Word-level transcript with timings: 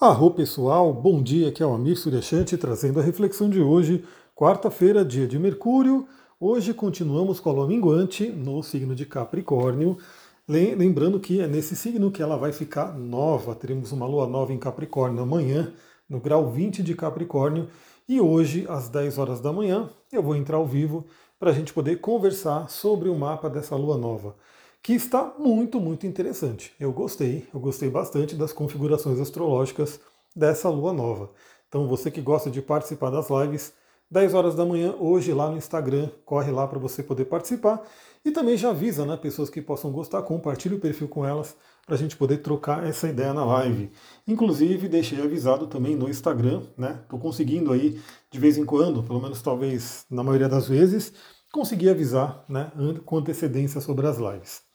Arro 0.00 0.30
pessoal, 0.30 0.92
bom 0.92 1.20
dia, 1.20 1.48
aqui 1.48 1.60
é 1.60 1.66
o 1.66 1.72
Amir 1.72 1.98
Suryashanti 1.98 2.56
trazendo 2.56 3.00
a 3.00 3.02
reflexão 3.02 3.50
de 3.50 3.60
hoje, 3.60 4.04
quarta-feira, 4.32 5.04
dia 5.04 5.26
de 5.26 5.40
Mercúrio. 5.40 6.06
Hoje 6.38 6.72
continuamos 6.72 7.40
com 7.40 7.50
a 7.50 7.52
lua 7.52 7.66
minguante 7.66 8.28
no 8.28 8.62
signo 8.62 8.94
de 8.94 9.04
Capricórnio. 9.04 9.98
Lembrando 10.46 11.18
que 11.18 11.40
é 11.40 11.48
nesse 11.48 11.74
signo 11.74 12.12
que 12.12 12.22
ela 12.22 12.36
vai 12.36 12.52
ficar 12.52 12.96
nova. 12.96 13.56
Teremos 13.56 13.90
uma 13.90 14.06
lua 14.06 14.28
nova 14.28 14.52
em 14.52 14.58
Capricórnio 14.58 15.20
amanhã, 15.20 15.72
no 16.08 16.20
grau 16.20 16.48
20 16.48 16.80
de 16.80 16.94
Capricórnio. 16.94 17.68
E 18.08 18.20
hoje, 18.20 18.66
às 18.68 18.88
10 18.88 19.18
horas 19.18 19.40
da 19.40 19.52
manhã, 19.52 19.90
eu 20.12 20.22
vou 20.22 20.36
entrar 20.36 20.58
ao 20.58 20.64
vivo 20.64 21.06
para 21.40 21.50
a 21.50 21.52
gente 21.52 21.72
poder 21.72 21.96
conversar 21.96 22.70
sobre 22.70 23.08
o 23.08 23.18
mapa 23.18 23.50
dessa 23.50 23.74
lua 23.74 23.98
nova 23.98 24.36
que 24.82 24.92
está 24.92 25.34
muito, 25.38 25.80
muito 25.80 26.06
interessante. 26.06 26.72
Eu 26.78 26.92
gostei, 26.92 27.46
eu 27.52 27.60
gostei 27.60 27.90
bastante 27.90 28.34
das 28.34 28.52
configurações 28.52 29.20
astrológicas 29.20 30.00
dessa 30.34 30.68
lua 30.68 30.92
nova. 30.92 31.30
Então, 31.68 31.86
você 31.86 32.10
que 32.10 32.20
gosta 32.20 32.50
de 32.50 32.62
participar 32.62 33.10
das 33.10 33.28
lives, 33.28 33.72
10 34.10 34.32
horas 34.32 34.54
da 34.54 34.64
manhã, 34.64 34.94
hoje 34.98 35.34
lá 35.34 35.50
no 35.50 35.58
Instagram, 35.58 36.08
corre 36.24 36.50
lá 36.50 36.66
para 36.66 36.78
você 36.78 37.02
poder 37.02 37.26
participar. 37.26 37.82
E 38.24 38.30
também 38.30 38.56
já 38.56 38.70
avisa, 38.70 39.04
né, 39.04 39.16
pessoas 39.16 39.50
que 39.50 39.60
possam 39.60 39.92
gostar, 39.92 40.22
compartilhe 40.22 40.76
o 40.76 40.80
perfil 40.80 41.08
com 41.08 41.26
elas 41.26 41.54
para 41.84 41.94
a 41.94 41.98
gente 41.98 42.16
poder 42.16 42.38
trocar 42.38 42.86
essa 42.86 43.08
ideia 43.08 43.34
na 43.34 43.44
live. 43.44 43.90
Inclusive, 44.26 44.88
deixei 44.88 45.20
avisado 45.20 45.66
também 45.66 45.94
no 45.94 46.08
Instagram, 46.08 46.62
né? 46.76 47.00
Estou 47.02 47.18
conseguindo 47.18 47.72
aí, 47.72 48.00
de 48.30 48.38
vez 48.38 48.56
em 48.56 48.64
quando, 48.64 49.02
pelo 49.02 49.20
menos 49.20 49.42
talvez 49.42 50.06
na 50.10 50.22
maioria 50.22 50.48
das 50.48 50.66
vezes, 50.66 51.12
conseguir 51.52 51.90
avisar 51.90 52.44
né, 52.48 52.70
com 53.04 53.18
antecedência 53.18 53.80
sobre 53.80 54.06
as 54.06 54.18
lives. 54.18 54.67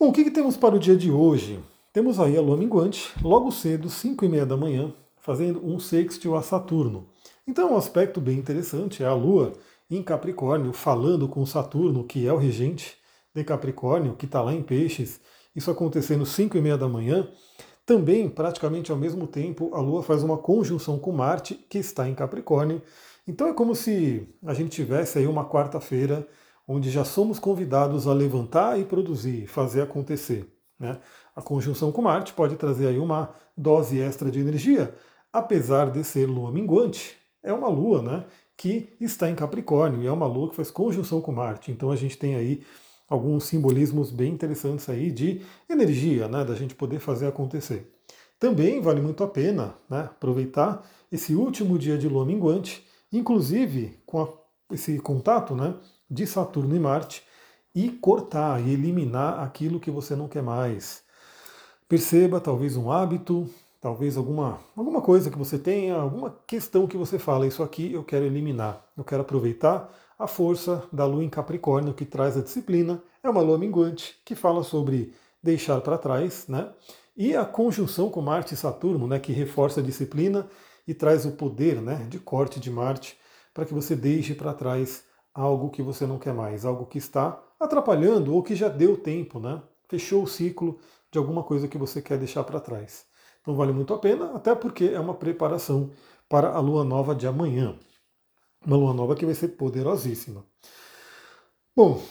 Bom, 0.00 0.08
o 0.08 0.12
que, 0.14 0.24
que, 0.24 0.30
temos 0.30 0.56
para 0.56 0.74
o 0.74 0.78
dia 0.78 0.96
de 0.96 1.10
hoje? 1.10 1.60
Temos 1.92 2.18
aí 2.18 2.34
a 2.34 2.40
lua 2.40 2.56
minguante, 2.56 3.12
logo 3.22 3.50
cedo, 3.50 3.90
5 3.90 4.24
e 4.24 4.28
meia 4.30 4.46
da 4.46 4.56
manhã, 4.56 4.94
fazendo 5.20 5.62
um 5.62 5.78
sextil 5.78 6.34
a 6.34 6.40
Saturno. 6.40 7.06
Então, 7.46 7.74
um 7.74 7.76
aspecto 7.76 8.18
bem 8.18 8.38
interessante 8.38 9.02
é 9.02 9.06
a 9.06 9.12
lua 9.12 9.52
em 9.90 10.02
Capricórnio, 10.02 10.72
falando 10.72 11.28
com 11.28 11.44
Saturno, 11.44 12.02
que 12.02 12.26
é 12.26 12.32
o 12.32 12.38
regente 12.38 12.96
de 13.34 13.44
Capricórnio, 13.44 14.16
que 14.16 14.24
está 14.24 14.40
lá 14.40 14.54
em 14.54 14.62
Peixes, 14.62 15.20
isso 15.54 15.70
acontecendo 15.70 16.24
5 16.24 16.56
e 16.56 16.62
meia 16.62 16.78
da 16.78 16.88
manhã. 16.88 17.28
Também, 17.84 18.26
praticamente 18.26 18.90
ao 18.90 18.96
mesmo 18.96 19.26
tempo, 19.26 19.70
a 19.74 19.82
Lua 19.82 20.02
faz 20.02 20.22
uma 20.22 20.38
conjunção 20.38 20.98
com 20.98 21.12
Marte, 21.12 21.54
que 21.68 21.76
está 21.76 22.08
em 22.08 22.14
Capricórnio. 22.14 22.80
Então 23.28 23.48
é 23.48 23.52
como 23.52 23.74
se 23.74 24.26
a 24.46 24.54
gente 24.54 24.70
tivesse 24.70 25.18
aí 25.18 25.26
uma 25.26 25.44
quarta-feira 25.44 26.26
onde 26.72 26.88
já 26.88 27.04
somos 27.04 27.40
convidados 27.40 28.06
a 28.06 28.12
levantar 28.12 28.78
e 28.78 28.84
produzir, 28.84 29.48
fazer 29.48 29.82
acontecer. 29.82 30.46
Né? 30.78 31.00
A 31.34 31.42
conjunção 31.42 31.90
com 31.90 32.00
Marte 32.00 32.32
pode 32.32 32.54
trazer 32.54 32.86
aí 32.86 32.98
uma 32.98 33.34
dose 33.56 33.98
extra 33.98 34.30
de 34.30 34.38
energia, 34.38 34.94
apesar 35.32 35.90
de 35.90 36.04
ser 36.04 36.26
lua 36.26 36.52
minguante, 36.52 37.16
é 37.42 37.52
uma 37.52 37.68
lua 37.68 38.00
né, 38.02 38.24
que 38.56 38.88
está 39.00 39.28
em 39.28 39.34
Capricórnio 39.34 40.00
e 40.00 40.06
é 40.06 40.12
uma 40.12 40.28
lua 40.28 40.48
que 40.48 40.54
faz 40.54 40.70
conjunção 40.70 41.20
com 41.20 41.32
Marte. 41.32 41.72
Então 41.72 41.90
a 41.90 41.96
gente 41.96 42.16
tem 42.16 42.36
aí 42.36 42.62
alguns 43.08 43.44
simbolismos 43.44 44.12
bem 44.12 44.32
interessantes 44.32 44.88
aí 44.88 45.10
de 45.10 45.42
energia, 45.68 46.28
né, 46.28 46.44
da 46.44 46.54
gente 46.54 46.76
poder 46.76 47.00
fazer 47.00 47.26
acontecer. 47.26 47.90
Também 48.38 48.80
vale 48.80 49.00
muito 49.00 49.24
a 49.24 49.28
pena 49.28 49.74
né, 49.88 50.02
aproveitar 50.02 50.88
esse 51.10 51.34
último 51.34 51.76
dia 51.76 51.98
de 51.98 52.08
lua 52.08 52.24
minguante, 52.24 52.86
inclusive 53.12 53.98
com 54.06 54.22
a, 54.22 54.28
esse 54.70 54.98
contato 54.98 55.54
né, 55.54 55.74
de 56.10 56.26
Saturno 56.26 56.74
e 56.74 56.78
Marte 56.78 57.22
e 57.74 57.88
cortar 57.88 58.60
e 58.60 58.72
eliminar 58.72 59.40
aquilo 59.40 59.80
que 59.80 59.90
você 59.90 60.16
não 60.16 60.28
quer 60.28 60.42
mais. 60.42 61.02
Perceba 61.88 62.40
talvez 62.40 62.76
um 62.76 62.90
hábito, 62.90 63.48
talvez 63.80 64.16
alguma, 64.16 64.60
alguma 64.76 65.00
coisa 65.00 65.30
que 65.30 65.38
você 65.38 65.58
tenha, 65.58 65.96
alguma 65.96 66.36
questão 66.46 66.86
que 66.86 66.96
você 66.96 67.18
fala, 67.18 67.46
isso 67.46 67.62
aqui 67.62 67.92
eu 67.92 68.04
quero 68.04 68.24
eliminar. 68.24 68.84
Eu 68.96 69.04
quero 69.04 69.22
aproveitar 69.22 69.92
a 70.18 70.26
força 70.26 70.84
da 70.92 71.06
lua 71.06 71.24
em 71.24 71.30
Capricórnio 71.30 71.94
que 71.94 72.04
traz 72.04 72.36
a 72.36 72.42
disciplina. 72.42 73.02
É 73.22 73.30
uma 73.30 73.40
lua 73.40 73.58
minguante 73.58 74.20
que 74.24 74.34
fala 74.34 74.62
sobre 74.62 75.14
deixar 75.42 75.80
para 75.80 75.96
trás, 75.96 76.46
né? 76.46 76.68
E 77.16 77.34
a 77.34 77.44
conjunção 77.44 78.10
com 78.10 78.20
Marte 78.20 78.54
e 78.54 78.56
Saturno, 78.56 79.06
né, 79.06 79.18
que 79.18 79.32
reforça 79.32 79.80
a 79.80 79.82
disciplina 79.82 80.48
e 80.86 80.94
traz 80.94 81.26
o 81.26 81.32
poder, 81.32 81.80
né, 81.80 82.06
de 82.08 82.18
corte 82.18 82.58
de 82.58 82.70
Marte 82.70 83.16
para 83.52 83.64
que 83.64 83.74
você 83.74 83.94
deixe 83.96 84.34
para 84.34 84.54
trás 84.54 85.04
algo 85.34 85.70
que 85.70 85.82
você 85.82 86.06
não 86.06 86.18
quer 86.18 86.34
mais, 86.34 86.64
algo 86.64 86.86
que 86.86 86.98
está 86.98 87.42
atrapalhando 87.58 88.34
ou 88.34 88.42
que 88.42 88.54
já 88.54 88.68
deu 88.68 88.96
tempo, 88.96 89.38
né? 89.38 89.62
Fechou 89.88 90.22
o 90.22 90.28
ciclo 90.28 90.78
de 91.10 91.18
alguma 91.18 91.42
coisa 91.42 91.68
que 91.68 91.78
você 91.78 92.00
quer 92.00 92.18
deixar 92.18 92.44
para 92.44 92.60
trás. 92.60 93.04
Então 93.40 93.54
vale 93.54 93.72
muito 93.72 93.92
a 93.94 93.98
pena, 93.98 94.32
até 94.34 94.54
porque 94.54 94.84
é 94.84 95.00
uma 95.00 95.14
preparação 95.14 95.90
para 96.28 96.50
a 96.50 96.60
lua 96.60 96.84
nova 96.84 97.14
de 97.14 97.26
amanhã. 97.26 97.76
Uma 98.64 98.76
lua 98.76 98.94
nova 98.94 99.16
que 99.16 99.24
vai 99.24 99.34
ser 99.34 99.48
poderosíssima. 99.48 100.44
Bom, 101.74 102.02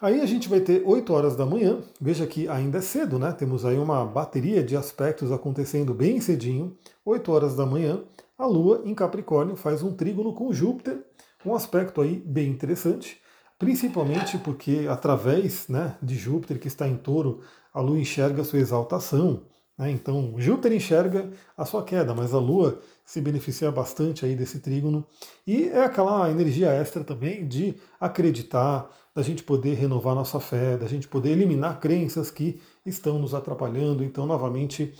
aí 0.00 0.20
a 0.20 0.26
gente 0.26 0.48
vai 0.48 0.60
ter 0.60 0.82
8 0.84 1.12
horas 1.12 1.36
da 1.36 1.44
manhã. 1.44 1.82
Veja 2.00 2.26
que 2.26 2.48
ainda 2.48 2.78
é 2.78 2.80
cedo, 2.80 3.18
né? 3.18 3.30
Temos 3.32 3.64
aí 3.64 3.78
uma 3.78 4.04
bateria 4.04 4.62
de 4.64 4.76
aspectos 4.76 5.30
acontecendo 5.30 5.92
bem 5.92 6.20
cedinho. 6.20 6.76
8 7.04 7.30
horas 7.30 7.54
da 7.54 7.66
manhã, 7.66 8.02
a 8.38 8.46
lua 8.46 8.82
em 8.84 8.94
Capricórnio 8.94 9.56
faz 9.56 9.82
um 9.82 9.92
trígono 9.92 10.32
com 10.32 10.52
Júpiter 10.52 11.04
um 11.44 11.54
aspecto 11.54 12.00
aí 12.00 12.16
bem 12.24 12.48
interessante, 12.48 13.20
principalmente 13.58 14.38
porque 14.38 14.86
através 14.88 15.68
né, 15.68 15.96
de 16.02 16.16
Júpiter 16.16 16.58
que 16.58 16.68
está 16.68 16.86
em 16.86 16.96
touro, 16.96 17.40
a 17.72 17.80
Lua 17.80 17.98
enxerga 17.98 18.42
a 18.42 18.44
sua 18.44 18.58
exaltação. 18.58 19.42
Né? 19.76 19.90
Então 19.90 20.34
Júpiter 20.36 20.72
enxerga 20.72 21.30
a 21.56 21.64
sua 21.64 21.82
queda, 21.84 22.14
mas 22.14 22.34
a 22.34 22.38
Lua 22.38 22.80
se 23.04 23.20
beneficia 23.20 23.70
bastante 23.70 24.24
aí 24.24 24.34
desse 24.34 24.60
trígono. 24.60 25.06
E 25.46 25.68
é 25.68 25.84
aquela 25.84 26.30
energia 26.30 26.70
extra 26.70 27.04
também 27.04 27.46
de 27.46 27.76
acreditar, 28.00 28.90
da 29.14 29.22
gente 29.22 29.42
poder 29.42 29.74
renovar 29.74 30.14
nossa 30.14 30.38
fé, 30.38 30.76
da 30.76 30.86
gente 30.86 31.08
poder 31.08 31.30
eliminar 31.30 31.80
crenças 31.80 32.30
que 32.30 32.60
estão 32.84 33.18
nos 33.18 33.34
atrapalhando. 33.34 34.04
Então, 34.04 34.26
novamente, 34.26 34.94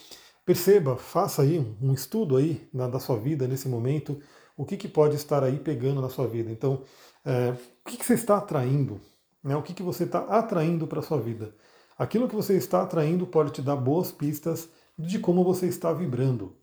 perceba, 0.49 0.97
faça 0.97 1.43
aí 1.43 1.59
um 1.79 1.93
estudo 1.93 2.35
aí 2.35 2.67
na, 2.73 2.89
da 2.89 2.99
sua 2.99 3.19
vida 3.19 3.47
nesse 3.47 3.69
momento, 3.69 4.19
o 4.57 4.65
que, 4.65 4.79
que 4.79 4.89
pode 4.89 5.15
estar 5.15 5.45
aí 5.45 5.59
pegando 5.59 6.01
na 6.01 6.09
sua 6.09 6.27
vida. 6.27 6.51
Então, 6.51 6.85
é, 7.23 7.51
o 7.51 7.91
que, 7.91 7.99
que, 7.99 8.07
você 8.07 8.15
está 8.15 8.39
atraindo? 8.39 8.99
Né? 9.45 9.55
O 9.55 9.63
que, 9.63 9.75
que 9.75 9.83
você 9.83 10.05
está 10.05 10.21
atraindo 10.21 10.87
para 10.87 11.01
a 11.01 11.03
sua 11.03 11.21
vida? 11.21 11.55
Aquilo 11.99 12.27
que 12.27 12.35
você 12.35 12.57
está 12.57 12.83
atraindo 12.83 13.27
pode 13.27 13.51
te 13.51 13.61
dar 13.61 13.77
boas 13.77 14.11
pistas 14.11 14.71
de 14.99 15.19
como 15.19 15.45
você 15.45 15.67
está 15.67 15.93
vibrando. 15.93 16.57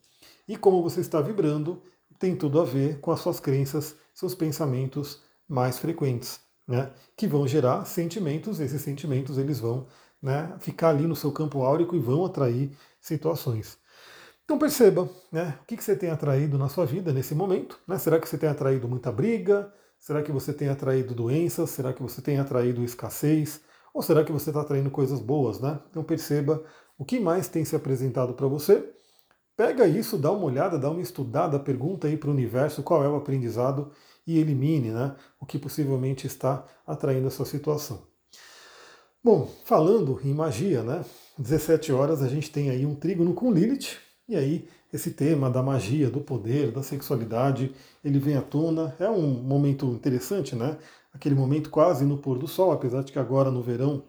E 0.48 0.58
como 0.58 0.82
você 0.82 1.02
está 1.02 1.22
vibrando 1.22 1.80
tem 2.18 2.36
tudo 2.36 2.60
a 2.60 2.66
ver 2.66 3.00
com 3.02 3.12
as 3.12 3.20
suas 3.20 3.40
crenças, 3.40 3.96
seus 4.16 4.34
pensamentos 4.34 5.22
mais 5.48 5.78
frequentes, 5.78 6.40
né? 6.68 6.92
que 7.16 7.28
vão 7.28 7.48
gerar 7.48 7.86
sentimentos. 7.86 8.60
Esses 8.60 8.82
sentimentos 8.82 9.38
eles 9.38 9.60
vão 9.60 9.86
né, 10.26 10.56
ficar 10.60 10.90
ali 10.90 11.06
no 11.06 11.16
seu 11.16 11.32
campo 11.32 11.62
áurico 11.62 11.96
e 11.96 12.00
vão 12.00 12.26
atrair 12.26 12.76
situações. 13.00 13.78
Então 14.44 14.58
perceba 14.58 15.08
né, 15.32 15.58
o 15.62 15.66
que, 15.66 15.82
você 15.82 15.96
tem 15.96 16.10
atraído 16.10 16.58
na 16.58 16.68
sua 16.68 16.84
vida 16.84 17.14
nesse 17.14 17.36
momento. 17.36 17.80
Né? 17.88 18.00
Será 18.00 18.20
que 18.20 18.28
você 18.28 18.36
tem 18.36 18.50
atraído 18.50 18.88
muita 18.88 19.12
briga? 19.12 19.72
Será 20.00 20.24
que 20.24 20.32
você 20.32 20.52
tem 20.52 20.68
atraído 20.68 21.14
doenças? 21.14 21.70
Será 21.70 21.94
que 21.94 22.02
você 22.02 22.24
tem 22.24 22.40
atraído 22.40 22.84
escassez? 22.84 23.62
Ou 23.94 24.02
será 24.02 24.24
que 24.24 24.32
você 24.32 24.50
está 24.50 24.62
atraindo 24.62 24.90
coisas 24.90 25.20
boas? 25.20 25.60
Né? 25.60 25.80
Então 25.92 26.04
perceba 26.04 26.64
o 26.98 27.06
que 27.06 27.20
mais 27.20 27.48
tem 27.48 27.64
se 27.64 27.76
apresentado 27.76 28.34
para 28.34 28.48
você. 28.48 28.92
Pega 29.56 29.88
isso, 29.88 30.18
dá 30.18 30.32
uma 30.32 30.46
olhada, 30.46 30.80
dá 30.80 30.90
uma 30.90 31.02
estudada, 31.02 31.60
pergunta 31.60 32.08
aí 32.08 32.18
para 32.18 32.30
o 32.30 32.34
universo 32.34 32.82
qual 32.82 33.04
é 33.04 33.08
o 33.08 33.16
aprendizado 33.16 33.92
e 34.26 34.40
elimine 34.40 34.90
né, 34.90 35.16
o 35.40 35.46
que 35.46 35.60
possivelmente 35.60 36.26
está 36.26 36.66
atraindo 36.86 37.28
essa 37.28 37.46
situação. 37.46 38.15
Bom, 39.26 39.50
falando 39.64 40.22
em 40.24 40.36
magia, 40.36 40.84
né? 40.84 41.04
17 41.40 41.92
horas 41.92 42.22
a 42.22 42.28
gente 42.28 42.52
tem 42.52 42.70
aí 42.70 42.86
um 42.86 42.94
trígono 42.94 43.34
com 43.34 43.52
Lilith, 43.52 43.98
e 44.30 44.36
aí 44.36 44.70
esse 44.94 45.10
tema 45.10 45.50
da 45.50 45.64
magia, 45.64 46.12
do 46.12 46.22
poder, 46.22 46.72
da 46.72 46.84
sexualidade, 46.84 47.74
ele 48.04 48.20
vem 48.20 48.38
à 48.38 48.42
tona. 48.44 48.96
É 49.00 49.10
um 49.10 49.26
momento 49.26 49.88
interessante, 49.88 50.56
né? 50.56 50.78
Aquele 51.12 51.34
momento 51.34 51.72
quase 51.72 52.06
no 52.06 52.20
pôr 52.20 52.38
do 52.38 52.48
sol, 52.48 52.72
apesar 52.72 53.04
de 53.04 53.12
que 53.12 53.18
agora 53.18 53.50
no 53.50 53.64
verão 53.64 54.04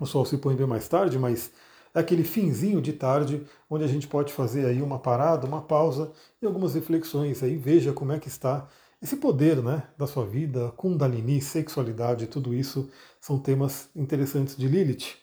o 0.00 0.06
sol 0.06 0.24
se 0.24 0.38
põe 0.38 0.56
bem 0.56 0.66
mais 0.66 0.88
tarde, 0.88 1.18
mas 1.18 1.52
é 1.94 2.00
aquele 2.00 2.24
finzinho 2.24 2.80
de 2.80 2.94
tarde 2.94 3.46
onde 3.68 3.84
a 3.84 3.88
gente 3.88 4.08
pode 4.08 4.32
fazer 4.32 4.64
aí 4.64 4.80
uma 4.80 4.98
parada, 4.98 5.46
uma 5.46 5.60
pausa 5.60 6.12
e 6.40 6.46
algumas 6.46 6.72
reflexões 6.72 7.42
aí. 7.42 7.58
Veja 7.58 7.92
como 7.92 8.12
é 8.12 8.18
que 8.18 8.28
está 8.28 8.66
esse 9.02 9.16
poder, 9.16 9.62
né, 9.62 9.84
da 9.96 10.06
sua 10.06 10.26
vida, 10.26 10.70
Kundalini, 10.76 11.40
sexualidade, 11.40 12.26
tudo 12.26 12.52
isso 12.52 12.90
são 13.18 13.38
temas 13.38 13.88
interessantes 13.96 14.54
de 14.56 14.68
Lilith. 14.68 15.16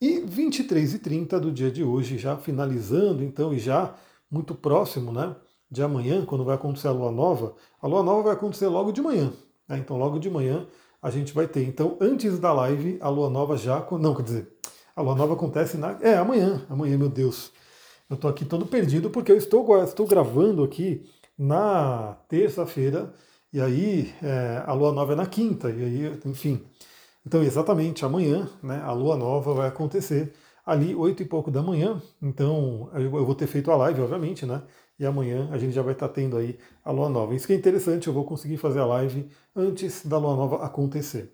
E 0.00 0.20
23 0.20 0.94
e 0.94 0.98
30 1.00 1.40
do 1.40 1.50
dia 1.50 1.70
de 1.70 1.82
hoje, 1.82 2.16
já 2.16 2.36
finalizando 2.36 3.24
então 3.24 3.52
e 3.52 3.58
já 3.58 3.96
muito 4.30 4.54
próximo 4.54 5.12
né, 5.12 5.34
de 5.68 5.82
amanhã, 5.82 6.24
quando 6.24 6.44
vai 6.44 6.54
acontecer 6.54 6.86
a 6.86 6.92
lua 6.92 7.10
nova, 7.10 7.56
a 7.82 7.88
lua 7.88 8.04
nova 8.04 8.22
vai 8.22 8.32
acontecer 8.34 8.68
logo 8.68 8.92
de 8.92 9.02
manhã. 9.02 9.32
Né, 9.66 9.78
então 9.78 9.98
logo 9.98 10.20
de 10.20 10.30
manhã 10.30 10.64
a 11.02 11.10
gente 11.10 11.32
vai 11.32 11.48
ter. 11.48 11.66
Então 11.66 11.96
antes 12.00 12.38
da 12.38 12.52
live, 12.52 12.98
a 13.00 13.08
lua 13.08 13.28
nova 13.28 13.56
já. 13.56 13.84
Não, 13.98 14.14
quer 14.14 14.22
dizer, 14.22 14.48
a 14.94 15.02
lua 15.02 15.16
nova 15.16 15.34
acontece 15.34 15.76
na. 15.76 15.98
É, 16.00 16.16
amanhã, 16.16 16.64
amanhã, 16.70 16.96
meu 16.96 17.08
Deus. 17.08 17.50
Eu 18.08 18.14
estou 18.14 18.30
aqui 18.30 18.44
todo 18.44 18.64
perdido 18.64 19.10
porque 19.10 19.32
eu 19.32 19.36
estou, 19.36 19.82
estou 19.82 20.06
gravando 20.06 20.62
aqui 20.62 21.04
na 21.38 22.16
terça-feira 22.28 23.14
e 23.52 23.60
aí 23.60 24.14
é, 24.22 24.62
a 24.66 24.72
lua 24.74 24.92
nova 24.92 25.14
é 25.14 25.16
na 25.16 25.26
quinta, 25.26 25.70
e 25.70 25.82
aí, 25.82 26.20
enfim. 26.26 26.60
Então, 27.26 27.42
exatamente 27.42 28.04
amanhã, 28.04 28.48
né, 28.62 28.80
a 28.84 28.92
lua 28.92 29.16
nova 29.16 29.54
vai 29.54 29.68
acontecer 29.68 30.34
ali 30.66 30.94
oito 30.94 31.22
e 31.22 31.26
pouco 31.26 31.50
da 31.50 31.62
manhã. 31.62 32.00
Então, 32.20 32.90
eu 32.94 33.24
vou 33.24 33.34
ter 33.34 33.46
feito 33.46 33.70
a 33.70 33.76
live, 33.76 34.02
obviamente, 34.02 34.44
né? 34.44 34.62
E 34.98 35.06
amanhã 35.06 35.48
a 35.50 35.56
gente 35.56 35.72
já 35.72 35.80
vai 35.80 35.94
estar 35.94 36.08
tendo 36.08 36.36
aí 36.36 36.58
a 36.84 36.90
lua 36.90 37.08
nova. 37.08 37.34
Isso 37.34 37.46
que 37.46 37.52
é 37.54 37.56
interessante, 37.56 38.06
eu 38.08 38.12
vou 38.12 38.24
conseguir 38.24 38.58
fazer 38.58 38.80
a 38.80 38.86
live 38.86 39.30
antes 39.56 40.04
da 40.04 40.18
lua 40.18 40.36
nova 40.36 40.64
acontecer. 40.64 41.32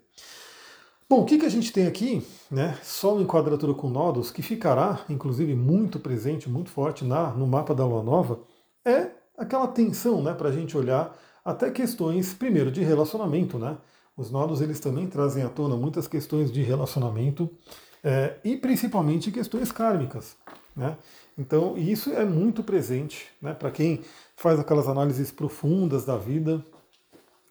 Bom, 1.09 1.21
o 1.21 1.25
que, 1.25 1.37
que 1.37 1.45
a 1.45 1.49
gente 1.49 1.73
tem 1.73 1.85
aqui? 1.85 2.25
Né? 2.49 2.77
Sol 2.81 3.19
em 3.19 3.25
quadratura 3.25 3.73
com 3.73 3.89
nodos, 3.89 4.31
que 4.31 4.41
ficará, 4.41 5.01
inclusive, 5.09 5.53
muito 5.53 5.99
presente, 5.99 6.49
muito 6.49 6.69
forte 6.69 7.03
na, 7.03 7.31
no 7.31 7.45
mapa 7.45 7.75
da 7.75 7.85
lua 7.85 8.03
nova, 8.03 8.39
é 8.85 9.11
aquela 9.37 9.67
tensão 9.67 10.21
né, 10.21 10.33
para 10.33 10.49
a 10.49 10.51
gente 10.51 10.77
olhar 10.77 11.15
até 11.43 11.69
questões, 11.69 12.33
primeiro, 12.33 12.71
de 12.71 12.83
relacionamento. 12.83 13.57
Né? 13.57 13.77
Os 14.17 14.31
nodos 14.31 14.61
eles 14.61 14.79
também 14.79 15.07
trazem 15.07 15.43
à 15.43 15.49
tona 15.49 15.75
muitas 15.75 16.07
questões 16.07 16.51
de 16.51 16.61
relacionamento 16.63 17.49
é, 18.03 18.35
e 18.43 18.55
principalmente 18.55 19.31
questões 19.31 19.71
kármicas. 19.71 20.35
Né? 20.75 20.97
Então, 21.37 21.77
isso 21.77 22.11
é 22.11 22.25
muito 22.25 22.63
presente 22.63 23.27
né, 23.41 23.53
para 23.53 23.71
quem 23.71 24.01
faz 24.37 24.59
aquelas 24.59 24.87
análises 24.87 25.31
profundas 25.31 26.05
da 26.05 26.17
vida, 26.17 26.63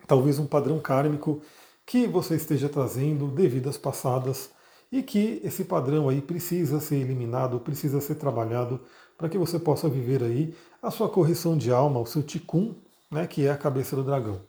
talvez 0.07 0.39
um 0.39 0.47
padrão 0.47 0.79
kármico 0.79 1.43
que 1.87 2.07
você 2.07 2.37
esteja 2.37 2.69
trazendo 2.69 3.29
de 3.29 3.47
vidas 3.47 3.77
passadas 3.77 4.51
e 4.95 5.03
que 5.03 5.41
esse 5.43 5.65
padrão 5.65 6.09
aí 6.09 6.21
precisa 6.21 6.79
ser 6.79 6.95
eliminado, 6.95 7.59
precisa 7.59 8.01
ser 8.01 8.15
trabalhado 8.15 8.81
para 9.19 9.29
que 9.29 9.37
você 9.37 9.59
possa 9.59 9.89
viver 9.89 10.23
aí 10.23 10.55
a 10.81 10.89
sua 10.89 11.09
correção 11.09 11.59
de 11.59 11.73
alma, 11.73 11.99
o 11.99 12.07
seu 12.07 12.23
tikkun, 12.23 12.77
né, 13.11 13.27
que 13.27 13.45
é 13.45 13.51
a 13.51 13.57
cabeça 13.57 13.97
do 13.97 14.05
dragão. 14.05 14.41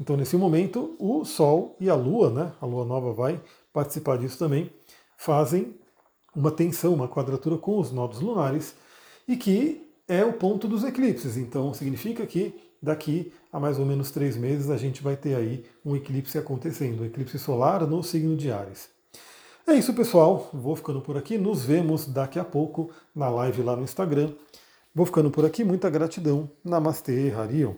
Então, 0.00 0.16
nesse 0.16 0.36
momento, 0.36 0.96
o 0.98 1.24
Sol 1.24 1.76
e 1.78 1.88
a 1.88 1.94
Lua, 1.94 2.28
né, 2.28 2.52
a 2.60 2.66
Lua 2.66 2.84
nova 2.84 3.12
vai 3.12 3.40
participar 3.72 4.18
disso 4.18 4.36
também, 4.36 4.68
fazem 5.16 5.76
uma 6.34 6.50
tensão, 6.50 6.92
uma 6.92 7.06
quadratura 7.06 7.56
com 7.56 7.78
os 7.78 7.92
nodos 7.92 8.18
lunares, 8.18 8.74
e 9.28 9.36
que 9.36 9.88
é 10.08 10.24
o 10.24 10.32
ponto 10.32 10.66
dos 10.66 10.82
eclipses. 10.82 11.36
Então, 11.36 11.72
significa 11.72 12.26
que 12.26 12.52
daqui 12.82 13.32
a 13.52 13.60
mais 13.60 13.78
ou 13.78 13.86
menos 13.86 14.10
três 14.10 14.36
meses 14.36 14.70
a 14.70 14.76
gente 14.76 15.04
vai 15.04 15.16
ter 15.16 15.36
aí 15.36 15.64
um 15.84 15.94
eclipse 15.94 16.36
acontecendo, 16.36 17.02
um 17.02 17.06
eclipse 17.06 17.38
solar 17.38 17.86
no 17.86 18.02
signo 18.02 18.36
de 18.36 18.50
Ares. 18.50 18.92
É 19.66 19.72
isso, 19.74 19.94
pessoal. 19.94 20.50
Vou 20.52 20.76
ficando 20.76 21.00
por 21.00 21.16
aqui. 21.16 21.38
Nos 21.38 21.64
vemos 21.64 22.06
daqui 22.06 22.38
a 22.38 22.44
pouco 22.44 22.90
na 23.14 23.30
live 23.30 23.62
lá 23.62 23.74
no 23.74 23.82
Instagram. 23.82 24.32
Vou 24.94 25.06
ficando 25.06 25.30
por 25.30 25.44
aqui. 25.46 25.64
Muita 25.64 25.88
gratidão. 25.88 26.50
Namastê, 26.62 27.32
Harion. 27.32 27.74